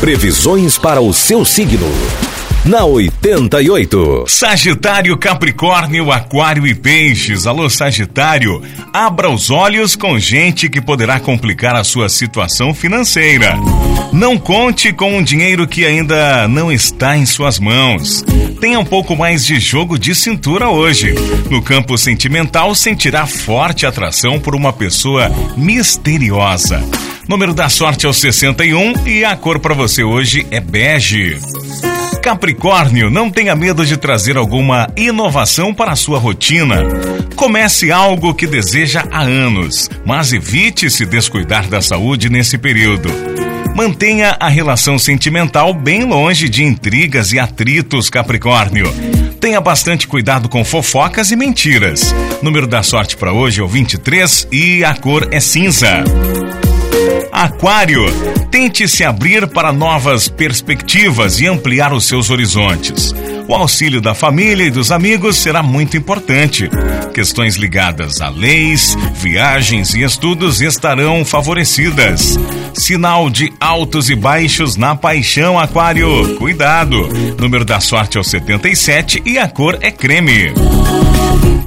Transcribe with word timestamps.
Previsões 0.00 0.78
para 0.78 1.02
o 1.02 1.12
seu 1.12 1.44
signo. 1.44 1.86
Na 2.64 2.86
88. 2.86 4.24
Sagitário, 4.26 5.14
Capricórnio, 5.18 6.10
Aquário 6.10 6.66
e 6.66 6.74
Peixes. 6.74 7.46
Alô, 7.46 7.68
Sagitário. 7.68 8.62
Abra 8.94 9.28
os 9.28 9.50
olhos 9.50 9.94
com 9.94 10.18
gente 10.18 10.70
que 10.70 10.80
poderá 10.80 11.20
complicar 11.20 11.76
a 11.76 11.84
sua 11.84 12.08
situação 12.08 12.72
financeira. 12.72 13.58
Não 14.10 14.38
conte 14.38 14.90
com 14.90 15.18
um 15.18 15.22
dinheiro 15.22 15.68
que 15.68 15.84
ainda 15.84 16.48
não 16.48 16.72
está 16.72 17.14
em 17.14 17.26
suas 17.26 17.58
mãos. 17.58 18.24
Tenha 18.58 18.80
um 18.80 18.84
pouco 18.86 19.14
mais 19.14 19.44
de 19.44 19.60
jogo 19.60 19.98
de 19.98 20.14
cintura 20.14 20.70
hoje. 20.70 21.14
No 21.50 21.60
campo 21.60 21.98
sentimental, 21.98 22.74
sentirá 22.74 23.26
forte 23.26 23.84
atração 23.84 24.40
por 24.40 24.54
uma 24.54 24.72
pessoa 24.72 25.30
misteriosa. 25.58 26.82
Número 27.30 27.54
da 27.54 27.68
sorte 27.68 28.06
é 28.06 28.08
o 28.08 28.12
61 28.12 29.06
e 29.06 29.24
a 29.24 29.36
cor 29.36 29.60
para 29.60 29.72
você 29.72 30.02
hoje 30.02 30.44
é 30.50 30.58
bege. 30.58 31.38
Capricórnio, 32.20 33.08
não 33.08 33.30
tenha 33.30 33.54
medo 33.54 33.86
de 33.86 33.96
trazer 33.96 34.36
alguma 34.36 34.90
inovação 34.96 35.72
para 35.72 35.92
a 35.92 35.96
sua 35.96 36.18
rotina. 36.18 36.82
Comece 37.36 37.92
algo 37.92 38.34
que 38.34 38.48
deseja 38.48 39.04
há 39.12 39.20
anos, 39.20 39.88
mas 40.04 40.32
evite 40.32 40.90
se 40.90 41.06
descuidar 41.06 41.68
da 41.68 41.80
saúde 41.80 42.28
nesse 42.28 42.58
período. 42.58 43.08
Mantenha 43.76 44.36
a 44.40 44.48
relação 44.48 44.98
sentimental 44.98 45.72
bem 45.72 46.02
longe 46.02 46.48
de 46.48 46.64
intrigas 46.64 47.32
e 47.32 47.38
atritos, 47.38 48.10
Capricórnio. 48.10 48.92
Tenha 49.38 49.60
bastante 49.60 50.08
cuidado 50.08 50.48
com 50.48 50.64
fofocas 50.64 51.30
e 51.30 51.36
mentiras. 51.36 52.12
Número 52.42 52.66
da 52.66 52.82
sorte 52.82 53.16
para 53.16 53.32
hoje 53.32 53.60
é 53.60 53.62
o 53.62 53.68
23 53.68 54.48
e 54.50 54.84
a 54.84 54.96
cor 54.96 55.28
é 55.30 55.38
cinza. 55.38 56.02
Aquário, 57.40 58.04
tente 58.50 58.86
se 58.86 59.02
abrir 59.02 59.46
para 59.46 59.72
novas 59.72 60.28
perspectivas 60.28 61.40
e 61.40 61.46
ampliar 61.46 61.90
os 61.90 62.04
seus 62.04 62.28
horizontes. 62.28 63.14
O 63.48 63.54
auxílio 63.54 63.98
da 63.98 64.12
família 64.12 64.64
e 64.64 64.70
dos 64.70 64.92
amigos 64.92 65.38
será 65.38 65.62
muito 65.62 65.96
importante. 65.96 66.68
Questões 67.14 67.56
ligadas 67.56 68.20
a 68.20 68.28
leis, 68.28 68.94
viagens 69.14 69.94
e 69.94 70.02
estudos 70.02 70.60
estarão 70.60 71.24
favorecidas. 71.24 72.38
Sinal 72.74 73.30
de 73.30 73.50
altos 73.58 74.10
e 74.10 74.14
baixos 74.14 74.76
na 74.76 74.94
paixão, 74.94 75.58
Aquário. 75.58 76.36
Cuidado! 76.36 77.08
Número 77.40 77.64
da 77.64 77.80
sorte 77.80 78.18
é 78.18 78.20
o 78.20 78.24
77 78.24 79.22
e 79.24 79.38
a 79.38 79.48
cor 79.48 79.78
é 79.80 79.90
creme. 79.90 80.52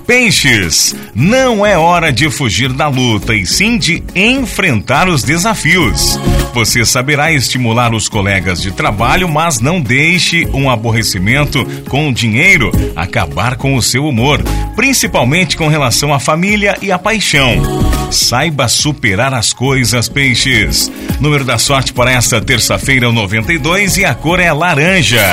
Peixes, 0.05 0.93
não 1.15 1.65
é 1.65 1.77
hora 1.77 2.11
de 2.11 2.29
fugir 2.29 2.73
da 2.73 2.87
luta 2.87 3.33
e 3.33 3.45
sim 3.45 3.77
de 3.77 4.03
enfrentar 4.13 5.07
os 5.07 5.23
desafios. 5.23 6.19
Você 6.53 6.83
saberá 6.83 7.31
estimular 7.31 7.93
os 7.93 8.09
colegas 8.09 8.61
de 8.61 8.71
trabalho, 8.71 9.29
mas 9.29 9.59
não 9.59 9.79
deixe 9.79 10.45
um 10.53 10.69
aborrecimento 10.69 11.65
com 11.89 12.09
o 12.09 12.13
dinheiro 12.13 12.71
acabar 12.95 13.55
com 13.55 13.75
o 13.75 13.81
seu 13.81 14.05
humor, 14.05 14.41
principalmente 14.75 15.55
com 15.55 15.67
relação 15.67 16.13
à 16.13 16.19
família 16.19 16.77
e 16.81 16.91
à 16.91 16.99
paixão. 16.99 17.55
Saiba 18.11 18.67
superar 18.67 19.33
as 19.33 19.53
coisas, 19.53 20.09
peixes. 20.09 20.91
Número 21.19 21.45
da 21.45 21.57
sorte 21.57 21.93
para 21.93 22.11
esta 22.11 22.41
terça-feira 22.41 23.05
é 23.05 23.09
o 23.09 23.13
92 23.13 23.97
e 23.97 24.05
a 24.05 24.13
cor 24.13 24.39
é 24.39 24.51
laranja. 24.51 25.23